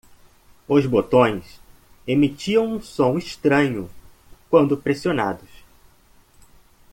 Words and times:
Os 0.67 0.83
botões 0.87 1.61
emitiam 2.07 2.65
um 2.65 2.81
som 2.81 3.19
estranho 3.19 3.87
quando 4.49 4.75
pressionados. 4.75 5.63